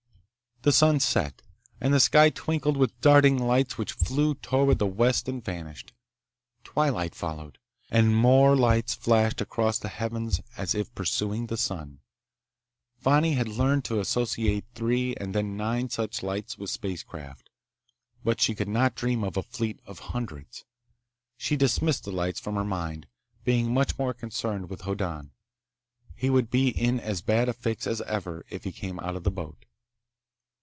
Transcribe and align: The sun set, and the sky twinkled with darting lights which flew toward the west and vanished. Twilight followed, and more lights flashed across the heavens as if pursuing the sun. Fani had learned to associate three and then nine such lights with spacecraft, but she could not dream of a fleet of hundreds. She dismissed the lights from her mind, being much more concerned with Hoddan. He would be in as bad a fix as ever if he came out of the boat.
The 0.63 0.71
sun 0.71 0.99
set, 0.99 1.41
and 1.79 1.91
the 1.91 1.99
sky 1.99 2.29
twinkled 2.29 2.77
with 2.77 3.01
darting 3.01 3.35
lights 3.35 3.79
which 3.79 3.93
flew 3.93 4.35
toward 4.35 4.77
the 4.77 4.85
west 4.85 5.27
and 5.27 5.43
vanished. 5.43 5.91
Twilight 6.63 7.15
followed, 7.15 7.57
and 7.89 8.15
more 8.15 8.55
lights 8.55 8.93
flashed 8.93 9.41
across 9.41 9.79
the 9.79 9.89
heavens 9.89 10.39
as 10.57 10.75
if 10.75 10.93
pursuing 10.93 11.47
the 11.47 11.57
sun. 11.57 12.01
Fani 12.95 13.33
had 13.33 13.47
learned 13.47 13.83
to 13.85 13.99
associate 13.99 14.65
three 14.75 15.15
and 15.15 15.33
then 15.33 15.57
nine 15.57 15.89
such 15.89 16.21
lights 16.21 16.59
with 16.59 16.69
spacecraft, 16.69 17.49
but 18.23 18.39
she 18.39 18.53
could 18.53 18.69
not 18.69 18.93
dream 18.93 19.23
of 19.23 19.37
a 19.37 19.41
fleet 19.41 19.79
of 19.87 19.97
hundreds. 20.13 20.63
She 21.37 21.55
dismissed 21.55 22.03
the 22.03 22.11
lights 22.11 22.39
from 22.39 22.53
her 22.53 22.63
mind, 22.63 23.07
being 23.43 23.73
much 23.73 23.97
more 23.97 24.13
concerned 24.13 24.69
with 24.69 24.81
Hoddan. 24.81 25.31
He 26.15 26.29
would 26.29 26.51
be 26.51 26.67
in 26.69 26.99
as 26.99 27.23
bad 27.23 27.49
a 27.49 27.53
fix 27.53 27.87
as 27.87 27.99
ever 28.01 28.45
if 28.51 28.63
he 28.63 28.71
came 28.71 28.99
out 28.99 29.15
of 29.15 29.23
the 29.23 29.31
boat. 29.31 29.65